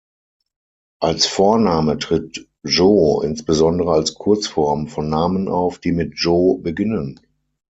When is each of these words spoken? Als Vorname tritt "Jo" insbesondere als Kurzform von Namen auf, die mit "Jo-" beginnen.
Als 0.99 1.27
Vorname 1.27 1.99
tritt 1.99 2.47
"Jo" 2.63 3.21
insbesondere 3.23 3.91
als 3.93 4.15
Kurzform 4.15 4.87
von 4.87 5.07
Namen 5.07 5.47
auf, 5.47 5.77
die 5.77 5.91
mit 5.91 6.13
"Jo-" 6.15 6.57
beginnen. 6.57 7.19